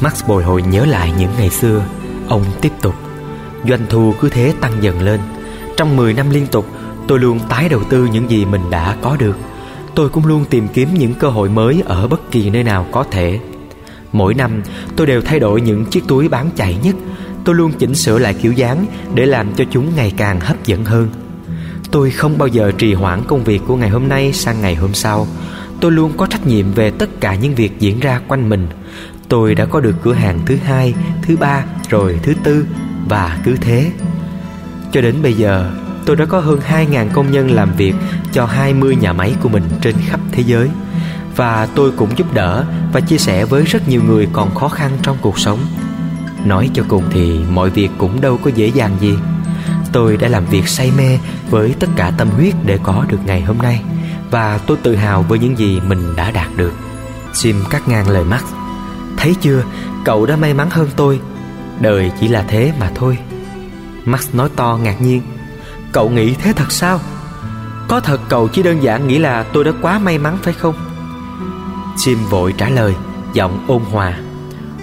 Max 0.00 0.24
bồi 0.26 0.44
hồi 0.44 0.62
nhớ 0.62 0.84
lại 0.84 1.12
những 1.18 1.30
ngày 1.38 1.50
xưa. 1.50 1.84
Ông 2.28 2.44
tiếp 2.60 2.72
tục. 2.80 3.09
Doanh 3.68 3.86
thu 3.88 4.14
cứ 4.20 4.28
thế 4.28 4.52
tăng 4.60 4.72
dần 4.80 5.02
lên. 5.02 5.20
Trong 5.76 5.96
10 5.96 6.14
năm 6.14 6.30
liên 6.30 6.46
tục 6.46 6.66
Tôi 7.08 7.18
luôn 7.18 7.38
tái 7.48 7.68
đầu 7.68 7.84
tư 7.84 8.08
những 8.12 8.30
gì 8.30 8.44
mình 8.44 8.70
đã 8.70 8.96
có 9.00 9.16
được. 9.16 9.36
Tôi 9.94 10.08
cũng 10.08 10.26
luôn 10.26 10.44
tìm 10.50 10.68
kiếm 10.68 10.88
những 10.94 11.14
cơ 11.14 11.28
hội 11.28 11.48
mới 11.48 11.82
Ở 11.86 12.08
bất 12.08 12.30
kỳ 12.30 12.50
nơi 12.50 12.62
nào 12.62 12.86
có 12.92 13.04
thể. 13.10 13.38
Mỗi 14.12 14.34
năm 14.34 14.62
tôi 14.96 15.06
đều 15.06 15.22
thay 15.22 15.40
đổi 15.40 15.60
những 15.60 15.84
chiếc 15.84 16.04
túi 16.08 16.28
bán 16.28 16.50
chạy 16.56 16.78
nhất. 16.82 16.94
Tôi 17.44 17.54
luôn 17.54 17.72
chỉnh 17.78 17.94
sửa 17.94 18.18
lại 18.18 18.34
kiểu 18.34 18.52
dáng 18.52 18.86
Để 19.14 19.26
làm 19.26 19.54
cho 19.54 19.64
chúng 19.70 19.96
ngày 19.96 20.12
càng 20.16 20.40
hấp 20.40 20.64
dẫn 20.64 20.84
hơn. 20.84 21.08
Tôi 21.90 22.10
không 22.10 22.38
bao 22.38 22.48
giờ 22.48 22.72
trì 22.78 22.94
hoãn 22.94 23.22
công 23.28 23.44
việc 23.44 23.62
của 23.66 23.76
ngày 23.76 23.88
hôm 23.88 24.08
nay 24.08 24.32
sang 24.32 24.60
ngày 24.60 24.74
hôm 24.74 24.94
sau. 24.94 25.26
Tôi 25.80 25.92
luôn 25.92 26.12
có 26.16 26.26
trách 26.26 26.46
nhiệm 26.46 26.72
về 26.72 26.90
tất 26.90 27.20
cả 27.20 27.34
những 27.34 27.54
việc 27.54 27.72
diễn 27.78 28.00
ra 28.00 28.20
quanh 28.28 28.48
mình. 28.48 28.68
Tôi 29.28 29.54
đã 29.54 29.64
có 29.66 29.80
được 29.80 29.94
cửa 30.02 30.12
hàng 30.12 30.38
thứ 30.46 30.56
hai, 30.56 30.94
thứ 31.22 31.36
ba, 31.36 31.64
rồi 31.88 32.20
thứ 32.22 32.34
tư. 32.44 32.64
Và 33.10 33.38
cứ 33.44 33.56
thế. 33.60 33.92
Cho 34.92 35.00
đến 35.00 35.22
bây 35.22 35.34
giờ 35.34 35.70
Tôi 36.06 36.16
đã 36.16 36.24
có 36.24 36.40
hơn 36.40 36.60
2.000 36.70 37.08
công 37.12 37.32
nhân 37.32 37.50
làm 37.50 37.72
việc 37.76 37.94
cho 38.32 38.46
20 38.46 38.96
nhà 38.96 39.12
máy 39.12 39.34
của 39.42 39.48
mình 39.48 39.62
trên 39.80 39.94
khắp 40.06 40.20
thế 40.32 40.42
giới. 40.46 40.68
Và 41.36 41.68
tôi 41.74 41.92
cũng 41.96 42.18
giúp 42.18 42.34
đỡ 42.34 42.64
và 42.92 43.00
chia 43.00 43.18
sẻ 43.18 43.44
với 43.44 43.64
rất 43.64 43.88
nhiều 43.88 44.02
người 44.04 44.28
còn 44.32 44.54
khó 44.54 44.68
khăn 44.68 44.90
trong 45.02 45.16
cuộc 45.20 45.38
sống. 45.38 45.58
Nói 46.44 46.70
cho 46.74 46.82
cùng 46.88 47.04
thì 47.10 47.40
mọi 47.50 47.70
việc 47.70 47.90
cũng 47.98 48.20
đâu 48.20 48.38
có 48.44 48.50
dễ 48.54 48.66
dàng 48.66 48.96
gì. 49.00 49.14
Tôi 49.92 50.16
đã 50.16 50.28
làm 50.28 50.46
việc 50.46 50.68
say 50.68 50.92
mê 50.96 51.18
với 51.50 51.74
tất 51.80 51.88
cả 51.96 52.12
tâm 52.18 52.28
huyết 52.30 52.54
để 52.64 52.78
có 52.82 53.04
được 53.08 53.18
ngày 53.26 53.42
hôm 53.42 53.58
nay. 53.58 53.82
Và 54.30 54.58
tôi 54.66 54.76
tự 54.82 54.96
hào 54.96 55.22
với 55.22 55.38
những 55.38 55.58
gì 55.58 55.80
mình 55.80 56.16
đã 56.16 56.30
đạt 56.30 56.48
được. 56.56 56.72
Jim 57.32 57.54
cắt 57.70 57.88
ngang 57.88 58.08
lời 58.08 58.24
mắt 58.24 58.44
Thấy 59.16 59.34
chưa, 59.40 59.62
cậu 60.04 60.26
đã 60.26 60.36
may 60.36 60.54
mắn 60.54 60.70
hơn 60.70 60.88
tôi. 60.96 61.20
Đời 61.80 62.10
chỉ 62.20 62.28
là 62.28 62.44
thế 62.48 62.72
mà 62.80 62.90
thôi. 62.94 63.18
Max 64.04 64.34
nói 64.34 64.48
to 64.56 64.78
ngạc 64.82 65.02
nhiên. 65.02 65.22
Cậu 65.92 66.10
nghĩ 66.10 66.34
thế 66.34 66.52
thật 66.52 66.72
sao? 66.72 67.00
Có 67.88 68.00
thật 68.00 68.20
cậu 68.28 68.48
chỉ 68.48 68.62
đơn 68.62 68.82
giản 68.82 69.08
nghĩ 69.08 69.18
là 69.18 69.42
tôi 69.42 69.64
đã 69.64 69.72
quá 69.82 69.98
may 69.98 70.18
mắn 70.18 70.38
phải 70.42 70.54
không? 70.54 70.74
Jim 71.96 72.16
vội 72.30 72.54
trả 72.58 72.68
lời, 72.68 72.94
Giọng 73.34 73.64
ôn 73.66 73.82
hòa. 73.82 74.18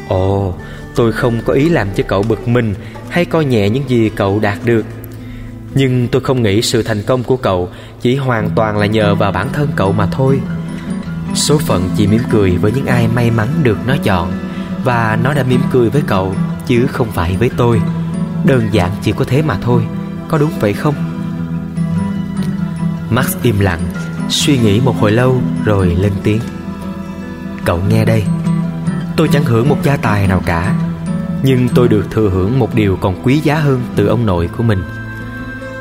Ồ, 0.07 0.55
tôi 0.95 1.11
không 1.11 1.41
có 1.45 1.53
ý 1.53 1.69
làm 1.69 1.87
cho 1.95 2.03
cậu 2.07 2.23
bực 2.23 2.47
mình 2.47 2.75
Hay 3.09 3.25
coi 3.25 3.45
nhẹ 3.45 3.69
những 3.69 3.89
gì 3.89 4.09
cậu 4.09 4.39
đạt 4.39 4.57
được. 4.65 4.85
Nhưng 5.75 6.07
tôi 6.07 6.21
không 6.21 6.43
nghĩ 6.43 6.61
sự 6.61 6.83
thành 6.83 7.03
công 7.03 7.23
của 7.23 7.37
cậu 7.37 7.69
Chỉ 8.01 8.15
hoàn 8.15 8.49
toàn 8.55 8.77
là 8.77 8.85
nhờ 8.85 9.15
vào 9.15 9.31
bản 9.31 9.47
thân 9.53 9.69
cậu 9.75 9.91
mà 9.91 10.07
thôi. 10.11 10.39
Số 11.35 11.57
phận 11.57 11.89
chỉ 11.97 12.07
mỉm 12.07 12.21
cười 12.31 12.57
với 12.57 12.71
những 12.71 12.85
ai 12.85 13.07
may 13.15 13.31
mắn 13.31 13.47
được 13.63 13.77
nó 13.87 13.95
chọn, 14.03 14.31
Và 14.83 15.19
nó 15.23 15.33
đã 15.33 15.43
mỉm 15.43 15.61
cười 15.71 15.89
với 15.89 16.01
cậu. 16.07 16.33
Chứ 16.67 16.87
không 16.87 17.11
phải 17.11 17.37
với 17.37 17.51
tôi. 17.57 17.81
Đơn 18.45 18.69
giản 18.71 18.91
chỉ 19.01 19.11
có 19.11 19.25
thế 19.27 19.41
mà 19.41 19.57
thôi, 19.61 19.83
Có 20.27 20.37
đúng 20.37 20.51
vậy 20.59 20.73
không? 20.73 20.95
Max 23.09 23.35
im 23.43 23.59
lặng, 23.59 23.81
Suy 24.29 24.57
nghĩ 24.57 24.79
một 24.79 24.95
hồi 24.99 25.11
lâu 25.11 25.41
rồi 25.65 25.95
lên 25.99 26.11
tiếng. 26.23 26.41
Cậu 27.65 27.81
nghe 27.89 28.05
đây. 28.05 28.23
Tôi 29.17 29.29
chẳng 29.31 29.45
hưởng 29.45 29.69
một 29.69 29.77
gia 29.83 29.97
tài 29.97 30.27
nào 30.27 30.41
cả, 30.45 30.75
Nhưng 31.43 31.69
tôi 31.69 31.87
được 31.87 32.05
thừa 32.11 32.29
hưởng 32.29 32.59
một 32.59 32.75
điều 32.75 32.97
còn 33.01 33.21
quý 33.23 33.39
giá 33.39 33.55
hơn 33.55 33.81
từ 33.95 34.07
ông 34.07 34.25
nội 34.25 34.49
của 34.57 34.63
mình. 34.63 34.83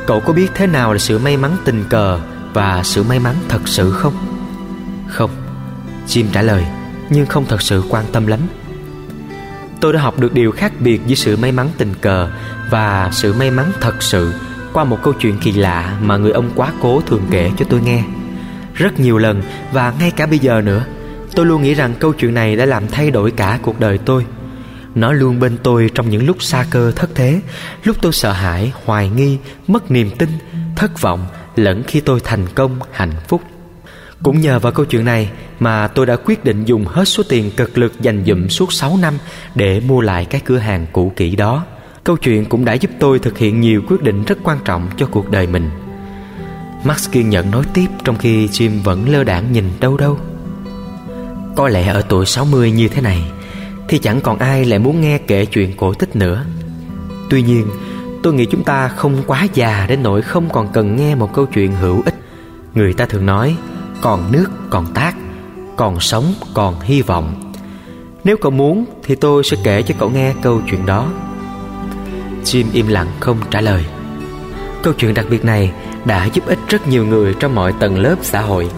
Cậu 0.06 0.20
có 0.20 0.32
biết 0.32 0.48
thế 0.54 0.66
nào 0.66 0.92
là 0.92 0.98
sự 0.98 1.18
may 1.18 1.36
mắn 1.36 1.56
tình 1.64 1.84
cờ 1.88 2.20
Và 2.52 2.82
sự 2.84 3.02
may 3.02 3.18
mắn 3.18 3.34
thật 3.48 3.68
sự 3.68 3.92
không? 3.92 4.14
Không, 5.08 5.30
Jim 6.06 6.24
trả 6.32 6.42
lời, 6.42 6.64
Nhưng 7.10 7.26
không 7.26 7.44
thật 7.48 7.62
sự 7.62 7.82
quan 7.88 8.04
tâm 8.12 8.26
lắm. 8.26 8.40
Tôi 9.80 9.92
đã 9.92 10.00
học 10.00 10.18
được 10.18 10.34
điều 10.34 10.52
khác 10.52 10.72
biệt 10.80 11.00
giữa 11.06 11.14
sự 11.14 11.36
may 11.36 11.52
mắn 11.52 11.68
tình 11.78 11.94
cờ 12.00 12.28
Và 12.70 13.10
sự 13.12 13.34
may 13.38 13.50
mắn 13.50 13.72
thật 13.80 14.02
sự 14.02 14.32
Qua 14.72 14.84
một 14.84 14.98
câu 15.02 15.12
chuyện 15.12 15.38
kỳ 15.38 15.52
lạ 15.52 15.98
mà 16.02 16.16
người 16.16 16.32
ông 16.32 16.50
quá 16.54 16.72
cố 16.80 17.00
thường 17.00 17.22
kể 17.30 17.50
cho 17.58 17.66
tôi 17.68 17.80
nghe. 17.80 18.04
Rất 18.74 19.00
nhiều 19.00 19.18
lần 19.18 19.42
và 19.72 19.94
ngay 19.98 20.10
cả 20.10 20.26
bây 20.26 20.38
giờ 20.38 20.60
nữa 20.60 20.84
Tôi 21.34 21.46
luôn 21.46 21.62
nghĩ 21.62 21.74
rằng 21.74 21.94
câu 22.00 22.12
chuyện 22.12 22.34
này 22.34 22.56
đã 22.56 22.66
làm 22.66 22.88
thay 22.88 23.10
đổi 23.10 23.30
cả 23.30 23.58
cuộc 23.62 23.80
đời 23.80 23.98
tôi. 23.98 24.26
Nó 24.94 25.12
luôn 25.12 25.40
bên 25.40 25.58
tôi 25.62 25.90
trong 25.94 26.10
những 26.10 26.26
lúc 26.26 26.42
xa 26.42 26.64
cơ 26.70 26.92
thất 26.96 27.10
thế 27.14 27.40
Lúc 27.84 27.96
tôi 28.02 28.12
sợ 28.12 28.32
hãi, 28.32 28.72
hoài 28.84 29.08
nghi, 29.08 29.38
mất 29.66 29.90
niềm 29.90 30.10
tin, 30.18 30.28
thất 30.76 31.00
vọng 31.00 31.26
Lẫn 31.56 31.82
khi 31.82 32.00
tôi 32.00 32.20
thành 32.24 32.46
công, 32.54 32.80
hạnh 32.92 33.12
phúc 33.28 33.42
cũng 34.22 34.40
nhờ 34.40 34.58
vào 34.58 34.72
câu 34.72 34.86
chuyện 34.86 35.04
này 35.04 35.30
mà 35.60 35.88
tôi 35.88 36.06
đã 36.06 36.16
quyết 36.16 36.44
định 36.44 36.64
dùng 36.64 36.84
hết 36.84 37.04
số 37.04 37.22
tiền 37.28 37.50
cực 37.56 37.78
lực 37.78 38.00
dành 38.00 38.24
dụm 38.26 38.48
suốt 38.48 38.72
6 38.72 38.96
năm 38.96 39.14
để 39.54 39.80
mua 39.80 40.00
lại 40.00 40.24
cái 40.24 40.40
cửa 40.44 40.58
hàng 40.58 40.86
cũ 40.92 41.12
kỹ 41.16 41.36
đó. 41.36 41.64
Câu 42.04 42.16
chuyện 42.16 42.44
cũng 42.44 42.64
đã 42.64 42.72
giúp 42.72 42.90
tôi 43.00 43.18
thực 43.18 43.38
hiện 43.38 43.60
nhiều 43.60 43.82
quyết 43.88 44.02
định 44.02 44.24
rất 44.24 44.38
quan 44.42 44.58
trọng 44.64 44.88
cho 44.96 45.06
cuộc 45.06 45.30
đời 45.30 45.46
mình. 45.46 45.70
Max 46.84 47.10
kiên 47.12 47.30
nhẫn 47.30 47.50
nói 47.50 47.64
tiếp 47.74 47.86
trong 48.04 48.18
khi 48.18 48.46
Jim 48.46 48.82
vẫn 48.82 49.08
lơ 49.08 49.24
đãng 49.24 49.52
nhìn 49.52 49.64
đâu 49.80 49.96
đâu. 49.96 50.18
Có 51.56 51.68
lẽ 51.68 51.88
ở 51.88 52.02
tuổi 52.08 52.26
60 52.26 52.70
như 52.70 52.88
thế 52.88 53.02
này 53.02 53.22
thì 53.88 53.98
chẳng 53.98 54.20
còn 54.20 54.38
ai 54.38 54.64
lại 54.64 54.78
muốn 54.78 55.00
nghe 55.00 55.18
kể 55.18 55.44
chuyện 55.44 55.72
cổ 55.76 55.94
tích 55.94 56.16
nữa. 56.16 56.44
Tuy 57.30 57.42
nhiên, 57.42 57.66
tôi 58.22 58.34
nghĩ 58.34 58.46
chúng 58.46 58.64
ta 58.64 58.88
không 58.88 59.22
quá 59.26 59.46
già 59.54 59.86
đến 59.88 60.02
nỗi 60.02 60.22
không 60.22 60.48
còn 60.52 60.72
cần 60.72 60.96
nghe 60.96 61.14
một 61.14 61.34
câu 61.34 61.46
chuyện 61.46 61.72
hữu 61.72 62.02
ích. 62.04 62.14
Người 62.74 62.92
ta 62.92 63.06
thường 63.06 63.26
nói 63.26 63.56
còn 64.00 64.32
nước 64.32 64.46
còn 64.70 64.86
tác 64.94 65.14
còn 65.76 66.00
sống 66.00 66.34
còn 66.54 66.80
hy 66.80 67.02
vọng. 67.02 67.52
Nếu 68.24 68.36
cậu 68.36 68.50
muốn 68.50 68.84
thì 69.02 69.14
tôi 69.14 69.44
sẽ 69.44 69.56
kể 69.64 69.82
cho 69.82 69.94
cậu 69.98 70.10
nghe 70.10 70.34
câu 70.42 70.60
chuyện 70.70 70.86
đó. 70.86 71.08
Jim 72.44 72.64
im 72.72 72.88
lặng 72.88 73.08
không 73.20 73.36
trả 73.50 73.60
lời. 73.60 73.84
Câu 74.82 74.92
chuyện 74.92 75.14
đặc 75.14 75.26
biệt 75.30 75.44
này 75.44 75.72
đã 76.04 76.24
giúp 76.24 76.46
ích 76.46 76.58
rất 76.68 76.88
nhiều 76.88 77.06
người 77.06 77.34
trong 77.40 77.54
mọi 77.54 77.72
tầng 77.80 77.98
lớp 77.98 78.16
xã 78.22 78.40
hội. 78.40 78.70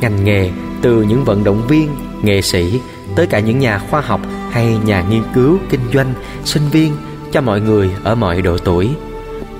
Ngành 0.00 0.24
nghề 0.24 0.50
từ 0.82 1.02
những 1.02 1.24
vận 1.24 1.44
động 1.44 1.66
viên, 1.68 1.88
nghệ 2.22 2.42
sĩ 2.42 2.80
Tới 3.16 3.26
cả 3.26 3.40
những 3.40 3.58
nhà 3.58 3.78
khoa 3.78 4.00
học 4.00 4.20
hay 4.50 4.78
nhà 4.84 5.04
nghiên 5.10 5.22
cứu, 5.34 5.58
kinh 5.70 5.80
doanh, 5.92 6.14
sinh 6.44 6.68
viên 6.70 6.92
Cho 7.32 7.40
mọi 7.40 7.60
người 7.60 7.90
ở 8.04 8.14
mọi 8.14 8.42
độ 8.42 8.58
tuổi 8.58 8.90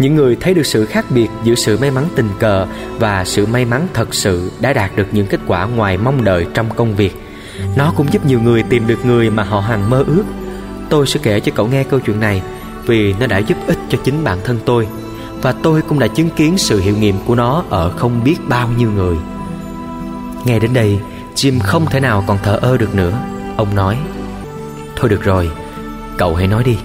những 0.01 0.15
người 0.15 0.37
thấy 0.41 0.55
được 0.55 0.67
sự 0.67 0.87
khác 0.87 1.05
biệt 1.11 1.29
giữa 1.45 1.55
sự 1.55 1.79
may 1.79 1.91
mắn 1.91 2.05
tình 2.17 2.29
cờ 2.39 2.67
và 2.99 3.25
sự 3.25 3.47
may 3.47 3.65
mắn 3.65 3.87
thật 3.95 4.15
sự 4.15 4.53
đã 4.61 4.73
đạt 4.73 4.97
được 4.97 5.07
những 5.13 5.27
kết 5.27 5.41
quả 5.47 5.67
ngoài 5.67 5.99
mong 5.99 6.25
đợi 6.25 6.47
trong 6.55 6.67
công 6.77 6.97
việc. 6.97 7.17
Nó 7.77 7.93
cũng 7.97 8.07
giúp 8.13 8.27
nhiều 8.27 8.41
người 8.41 8.63
tìm 8.63 8.87
được 8.87 9.05
người 9.05 9.31
mà 9.31 9.43
họ 9.43 9.61
hằng 9.61 9.91
mơ 9.91 10.05
ước. 10.07 10.25
Tôi 10.89 11.07
sẽ 11.07 11.21
kể 11.23 11.41
cho 11.41 11.53
cậu 11.55 11.67
nghe 11.67 11.85
câu 11.85 12.01
chuyện 12.01 12.21
này 12.21 12.43
vì 12.87 13.15
nó 13.21 13.27
đã 13.27 13.39
giúp 13.39 13.59
ích 13.67 13.79
cho 13.89 13.99
chính 14.05 14.25
bản 14.25 14.39
thân 14.45 14.59
tôi 14.65 14.89
và 15.43 15.53
tôi 15.53 15.83
cũng 15.83 15.99
đã 15.99 16.07
chứng 16.07 16.31
kiến 16.31 16.59
sự 16.59 16.81
hiệu 16.81 16.97
nghiệm 16.97 17.15
của 17.27 17.35
nó 17.35 17.65
ở 17.71 17.91
không 17.91 18.25
biết 18.25 18.37
bao 18.49 18.69
nhiêu 18.79 18.91
người. 18.91 19.17
Nghe 20.45 20.59
đến 20.59 20.75
đây, 20.75 20.99
Jim 21.35 21.61
không 21.61 21.87
thể 21.87 22.01
nào 22.01 22.25
còn 22.27 22.39
thở 22.43 22.59
ơ 22.63 22.77
được 22.77 22.95
nữa. 22.95 23.13
Ông 23.57 23.75
nói, 23.75 23.97
Thôi 24.97 25.11
được 25.11 25.23
rồi, 25.23 25.51
cậu 26.19 26.35
hãy 26.35 26.47
nói 26.47 26.65
đi. 26.65 26.77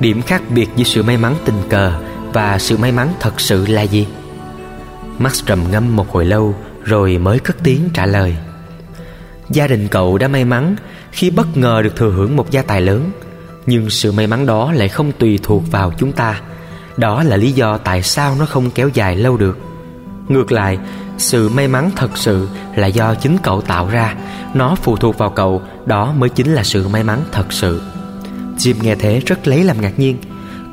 Điểm 0.00 0.22
khác 0.22 0.42
biệt 0.50 0.68
giữa 0.76 0.84
sự 0.84 1.02
may 1.02 1.16
mắn 1.16 1.34
tình 1.44 1.62
cờ 1.68 1.92
và 2.36 2.58
sự 2.58 2.76
may 2.76 2.92
mắn 2.92 3.12
thật 3.20 3.40
sự 3.40 3.66
là 3.66 3.82
gì? 3.82 4.06
Max 5.18 5.44
trầm 5.46 5.58
ngâm 5.70 5.96
một 5.96 6.10
hồi 6.12 6.24
lâu 6.24 6.54
rồi 6.84 7.18
mới 7.18 7.38
cất 7.38 7.56
tiếng 7.64 7.88
trả 7.94 8.06
lời. 8.06 8.36
Gia 9.50 9.66
đình 9.66 9.88
cậu 9.88 10.18
đã 10.18 10.28
may 10.28 10.44
mắn 10.44 10.76
khi 11.12 11.30
bất 11.30 11.56
ngờ 11.56 11.82
được 11.84 11.96
thừa 11.96 12.10
hưởng 12.10 12.36
một 12.36 12.50
gia 12.50 12.62
tài 12.62 12.80
lớn, 12.80 13.10
nhưng 13.66 13.90
sự 13.90 14.12
may 14.12 14.26
mắn 14.26 14.46
đó 14.46 14.72
lại 14.72 14.88
không 14.88 15.12
tùy 15.12 15.38
thuộc 15.42 15.62
vào 15.70 15.92
chúng 15.98 16.12
ta. 16.12 16.40
Đó 16.96 17.22
là 17.22 17.36
lý 17.36 17.52
do 17.52 17.78
tại 17.78 18.02
sao 18.02 18.36
nó 18.38 18.46
không 18.46 18.70
kéo 18.70 18.88
dài 18.88 19.16
lâu 19.16 19.36
được. 19.36 19.58
Ngược 20.28 20.52
lại, 20.52 20.78
sự 21.18 21.48
may 21.48 21.68
mắn 21.68 21.90
thật 21.96 22.18
sự 22.18 22.48
là 22.74 22.86
do 22.86 23.14
chính 23.14 23.36
cậu 23.42 23.60
tạo 23.60 23.88
ra, 23.88 24.14
nó 24.54 24.74
phụ 24.82 24.96
thuộc 24.96 25.18
vào 25.18 25.30
cậu, 25.30 25.62
đó 25.86 26.12
mới 26.18 26.28
chính 26.28 26.54
là 26.54 26.62
sự 26.62 26.88
may 26.88 27.02
mắn 27.04 27.20
thật 27.32 27.52
sự. 27.52 27.82
Jim 28.58 28.74
nghe 28.80 28.94
thế 28.94 29.20
rất 29.26 29.48
lấy 29.48 29.64
làm 29.64 29.80
ngạc 29.80 29.98
nhiên 29.98 30.16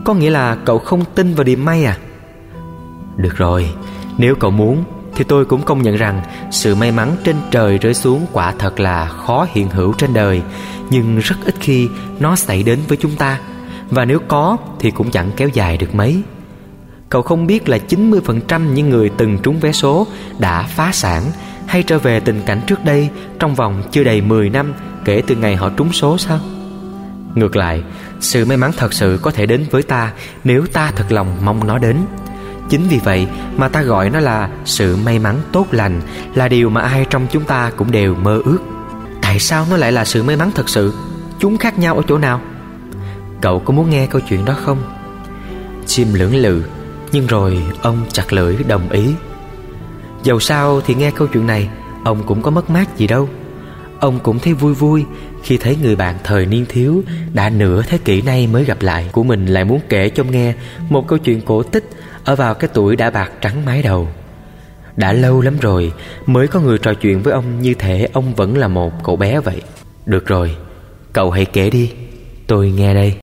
có 0.03 0.13
nghĩa 0.13 0.29
là 0.29 0.57
cậu 0.65 0.79
không 0.79 1.03
tin 1.15 1.33
vào 1.33 1.43
điểm 1.43 1.65
may 1.65 1.85
à? 1.85 1.97
Được 3.17 3.35
rồi, 3.35 3.73
Nếu 4.17 4.35
cậu 4.35 4.51
muốn 4.51 4.83
Thì 5.15 5.23
tôi 5.23 5.45
cũng 5.45 5.61
công 5.61 5.81
nhận 5.81 5.95
rằng 5.95 6.21
Sự 6.51 6.75
may 6.75 6.91
mắn 6.91 7.15
trên 7.23 7.35
trời 7.51 7.77
rơi 7.77 7.93
xuống 7.93 8.25
Quả 8.31 8.53
thật 8.59 8.79
là 8.79 9.05
khó 9.05 9.47
hiện 9.51 9.69
hữu 9.69 9.93
trên 9.93 10.13
đời, 10.13 10.41
Nhưng 10.89 11.17
rất 11.17 11.35
ít 11.45 11.55
khi 11.59 11.89
Nó 12.19 12.35
xảy 12.35 12.63
đến 12.63 12.79
với 12.87 12.97
chúng 13.01 13.15
ta. 13.15 13.39
Và 13.89 14.05
nếu 14.05 14.19
có 14.27 14.57
Thì 14.79 14.91
cũng 14.91 15.11
chẳng 15.11 15.31
kéo 15.37 15.49
dài 15.53 15.77
được 15.77 15.95
mấy. 15.95 16.23
Cậu 17.09 17.21
không 17.21 17.47
biết 17.47 17.69
là 17.69 17.77
90% 17.89 18.73
những 18.73 18.89
người 18.89 19.09
từng 19.17 19.37
trúng 19.43 19.59
vé 19.59 19.71
số 19.71 20.07
Đã 20.39 20.61
phá 20.61 20.91
sản 20.91 21.23
Hay 21.67 21.83
trở 21.83 21.99
về 21.99 22.19
tình 22.19 22.41
cảnh 22.45 22.61
trước 22.67 22.85
đây 22.85 23.09
Trong 23.39 23.55
vòng 23.55 23.83
chưa 23.91 24.03
đầy 24.03 24.21
10 24.21 24.49
năm 24.49 24.73
Kể 25.05 25.21
từ 25.27 25.35
ngày 25.35 25.55
họ 25.55 25.69
trúng 25.69 25.93
số 25.93 26.17
sao? 26.17 26.39
Ngược 27.35 27.55
lại 27.55 27.83
sự 28.23 28.45
may 28.45 28.57
mắn 28.57 28.71
thật 28.77 28.93
sự 28.93 29.19
có 29.21 29.31
thể 29.31 29.45
đến 29.45 29.65
với 29.71 29.83
ta 29.83 30.11
nếu 30.43 30.65
ta 30.73 30.91
thật 30.95 31.05
lòng 31.09 31.37
mong 31.43 31.67
nó 31.67 31.77
đến. 31.77 31.97
Chính 32.69 32.87
vì 32.89 32.99
vậy 33.03 33.27
mà 33.57 33.67
ta 33.69 33.81
gọi 33.81 34.09
nó 34.09 34.19
là 34.19 34.49
sự 34.65 34.95
may 35.05 35.19
mắn 35.19 35.41
tốt 35.51 35.67
lành, 35.71 36.01
là 36.35 36.47
điều 36.47 36.69
mà 36.69 36.81
ai 36.81 37.05
trong 37.09 37.27
chúng 37.31 37.43
ta 37.43 37.71
cũng 37.77 37.91
đều 37.91 38.15
mơ 38.15 38.41
ước. 38.45 38.59
Tại 39.21 39.39
sao 39.39 39.65
nó 39.69 39.77
lại 39.77 39.91
là 39.91 40.05
sự 40.05 40.23
may 40.23 40.35
mắn 40.35 40.51
thật 40.55 40.69
sự? 40.69 40.93
Chúng 41.39 41.57
khác 41.57 41.79
nhau 41.79 41.95
ở 41.95 42.01
chỗ 42.07 42.17
nào? 42.17 42.41
Cậu 43.41 43.59
có 43.59 43.73
muốn 43.73 43.89
nghe 43.89 44.07
câu 44.07 44.21
chuyện 44.29 44.45
đó 44.45 44.55
không? 44.65 44.77
Chim 45.85 46.13
lưỡng 46.13 46.35
lự, 46.35 46.63
Nhưng 47.11 47.27
rồi 47.27 47.63
ông 47.81 47.97
chặt 48.11 48.33
lưỡi 48.33 48.55
đồng 48.67 48.89
ý. 48.89 49.13
Dầu 50.23 50.39
sao 50.39 50.81
thì 50.81 50.95
nghe 50.95 51.11
câu 51.11 51.27
chuyện 51.27 51.47
này, 51.47 51.69
Ông 52.03 52.23
cũng 52.25 52.41
có 52.41 52.51
mất 52.51 52.69
mát 52.69 52.97
gì 52.97 53.07
đâu. 53.07 53.29
Ông 53.99 54.19
cũng 54.19 54.39
thấy 54.39 54.53
vui 54.53 54.73
vui 54.73 55.05
khi 55.43 55.57
thấy 55.57 55.77
người 55.81 55.95
bạn 55.95 56.15
thời 56.23 56.45
niên 56.45 56.65
thiếu 56.69 57.03
đã 57.33 57.49
nửa 57.49 57.81
thế 57.81 57.97
kỷ 57.97 58.21
nay 58.21 58.47
mới 58.47 58.65
gặp 58.65 58.81
lại 58.81 59.09
của 59.11 59.23
mình 59.23 59.45
lại 59.45 59.65
muốn 59.65 59.79
kể 59.89 60.09
cho 60.09 60.23
nghe 60.23 60.53
một 60.89 61.07
câu 61.07 61.19
chuyện 61.19 61.41
cổ 61.41 61.63
tích 61.63 61.89
ở 62.23 62.35
vào 62.35 62.53
cái 62.53 62.69
tuổi 62.73 62.95
đã 62.95 63.09
bạc 63.09 63.31
trắng 63.41 63.65
mái 63.65 63.81
đầu. 63.81 64.07
Đã 64.95 65.13
lâu 65.13 65.41
lắm 65.41 65.57
rồi 65.61 65.93
mới 66.25 66.47
có 66.47 66.59
người 66.59 66.77
trò 66.77 66.93
chuyện 66.93 67.21
với 67.21 67.33
ông 67.33 67.61
như 67.61 67.73
thể 67.73 68.07
ông 68.13 68.35
vẫn 68.35 68.57
là 68.57 68.67
một 68.67 69.03
cậu 69.03 69.15
bé 69.15 69.39
vậy. 69.39 69.61
Được 70.05 70.27
rồi, 70.27 70.55
cậu 71.13 71.31
hãy 71.31 71.45
kể 71.45 71.69
đi, 71.69 71.91
tôi 72.47 72.71
nghe 72.71 72.93
đây. 72.93 73.11